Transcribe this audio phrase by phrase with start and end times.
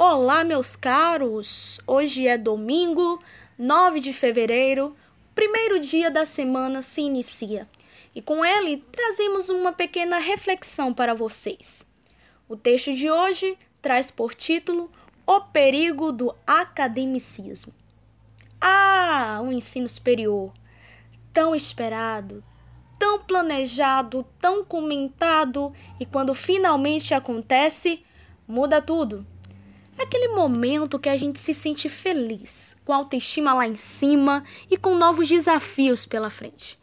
[0.00, 1.80] Olá, meus caros!
[1.84, 3.20] Hoje é domingo,
[3.58, 4.96] 9 de fevereiro,
[5.34, 7.68] primeiro dia da semana se inicia
[8.14, 11.84] e com ele trazemos uma pequena reflexão para vocês.
[12.48, 14.88] O texto de hoje traz por título
[15.26, 17.74] O Perigo do Academicismo.
[18.60, 20.52] Ah, o ensino superior!
[21.34, 22.44] Tão esperado,
[23.00, 28.04] tão planejado, tão comentado e quando finalmente acontece,
[28.46, 29.26] muda tudo.
[29.98, 34.76] Aquele momento que a gente se sente feliz, com a autoestima lá em cima e
[34.76, 36.78] com novos desafios pela frente.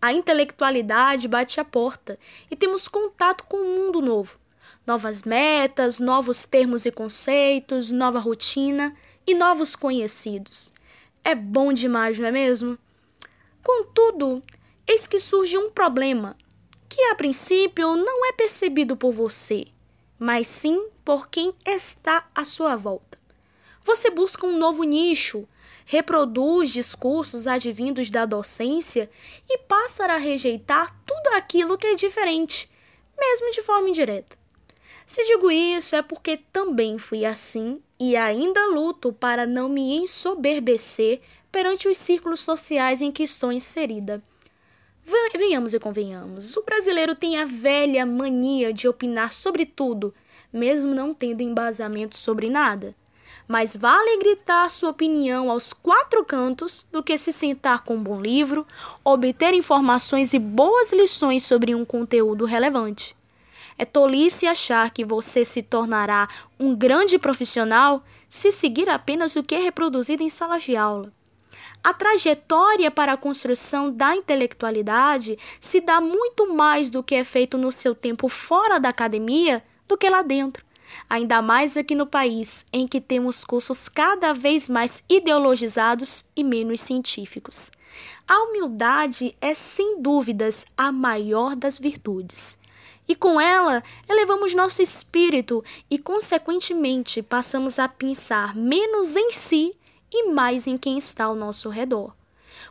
[0.00, 2.18] A intelectualidade bate a porta
[2.50, 4.38] e temos contato com um mundo novo.
[4.86, 8.94] Novas metas, novos termos e conceitos, nova rotina
[9.26, 10.72] e novos conhecidos.
[11.24, 12.78] É bom demais, não é mesmo?
[13.62, 14.42] Contudo,
[14.86, 16.36] eis que surge um problema
[16.88, 19.66] que a princípio não é percebido por você,
[20.18, 23.18] mas sim por quem está à sua volta.
[23.82, 25.48] Você busca um novo nicho,
[25.86, 29.08] reproduz discursos advindos da docência
[29.48, 32.70] e passa a rejeitar tudo aquilo que é diferente,
[33.18, 34.36] mesmo de forma indireta.
[35.06, 41.22] Se digo isso é porque também fui assim e ainda luto para não me ensoberbecer
[41.50, 44.22] perante os círculos sociais em que estou inserida.
[45.38, 50.12] Venhamos e convenhamos, o brasileiro tem a velha mania de opinar sobre tudo,
[50.52, 52.94] mesmo não tendo embasamento sobre nada.
[53.46, 58.20] Mas vale gritar sua opinião aos quatro cantos do que se sentar com um bom
[58.20, 58.66] livro,
[59.02, 63.16] obter informações e boas lições sobre um conteúdo relevante.
[63.78, 66.28] É tolice achar que você se tornará
[66.60, 71.10] um grande profissional se seguir apenas o que é reproduzido em salas de aula.
[71.82, 77.56] A trajetória para a construção da intelectualidade se dá muito mais do que é feito
[77.56, 80.64] no seu tempo fora da academia do que lá dentro.
[81.08, 86.80] Ainda mais aqui no país, em que temos cursos cada vez mais ideologizados e menos
[86.80, 87.70] científicos.
[88.26, 92.58] A humildade é, sem dúvidas, a maior das virtudes.
[93.06, 99.74] E com ela, elevamos nosso espírito e, consequentemente, passamos a pensar menos em si
[100.12, 102.12] e mais em quem está ao nosso redor.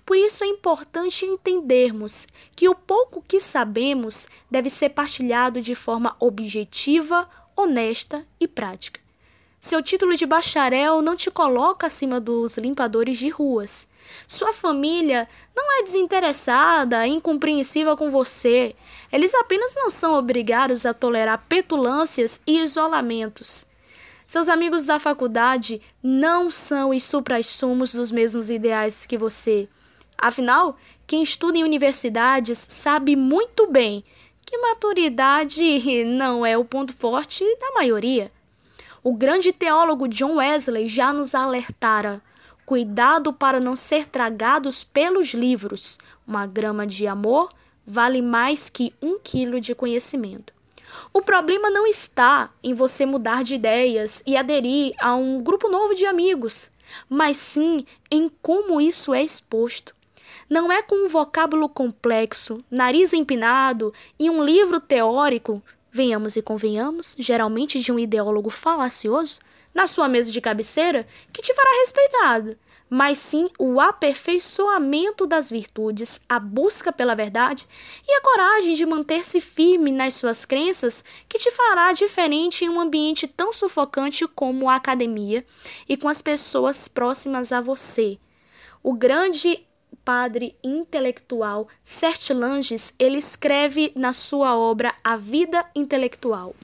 [0.05, 6.15] Por isso é importante entendermos que o pouco que sabemos deve ser partilhado de forma
[6.19, 9.01] objetiva, honesta e prática.
[9.59, 13.87] Seu título de bacharel não te coloca acima dos limpadores de ruas.
[14.27, 18.75] Sua família não é desinteressada, incompreensiva com você.
[19.11, 23.65] Eles apenas não são obrigados a tolerar petulâncias e isolamentos.
[24.27, 29.69] Seus amigos da faculdade não são os supra-sumos dos mesmos ideais que você.
[30.17, 30.77] Afinal,
[31.07, 34.03] quem estuda em universidades sabe muito bem
[34.45, 35.63] que maturidade
[36.03, 38.29] não é o ponto forte da maioria.
[39.01, 42.21] O grande teólogo John Wesley já nos alertara:
[42.65, 45.99] cuidado para não ser tragados pelos livros.
[46.27, 47.47] Uma grama de amor
[47.85, 50.56] vale mais que um quilo de conhecimento.
[51.13, 55.95] O problema não está em você mudar de ideias e aderir a um grupo novo
[55.95, 56.71] de amigos,
[57.09, 59.95] mas sim em como isso é exposto.
[60.49, 65.61] Não é com um vocábulo complexo, nariz empinado e um livro teórico,
[65.91, 69.39] venhamos e convenhamos, geralmente de um ideólogo falacioso,
[69.73, 72.57] na sua mesa de cabeceira, que te fará respeitado
[72.89, 77.67] mas sim o aperfeiçoamento das virtudes, a busca pela verdade
[78.07, 82.79] e a coragem de manter-se firme nas suas crenças que te fará diferente em um
[82.79, 85.45] ambiente tão sufocante como a academia
[85.87, 88.17] e com as pessoas próximas a você.
[88.81, 89.65] O grande
[90.05, 96.55] padre intelectual Sertilanges, ele escreve na sua obra A Vida Intelectual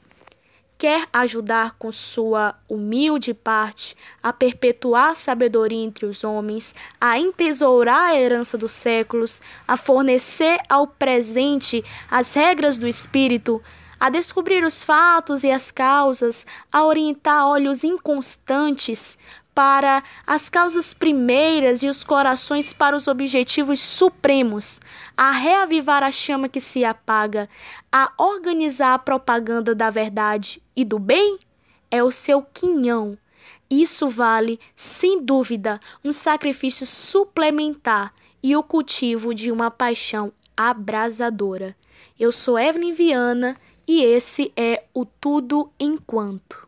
[0.84, 8.10] quer ajudar com sua humilde parte a perpetuar a sabedoria entre os homens, a entesourar
[8.10, 13.64] a herança dos séculos, a fornecer ao presente as regras do espírito,
[13.98, 19.18] a descobrir os fatos e as causas, a orientar olhos inconstantes
[19.54, 24.80] para as causas primeiras e os corações para os objetivos supremos,
[25.16, 27.50] a reavivar a chama que se apaga,
[27.92, 31.40] a organizar a propaganda da verdade e do bem,
[31.92, 33.18] é o seu quinhão.
[33.70, 41.76] Isso vale, sem dúvida, um sacrifício suplementar e o cultivo de uma paixão abrasadora.
[42.20, 43.56] Eu sou Evelyn Viana
[43.88, 46.63] e esse é o Tudo Enquanto.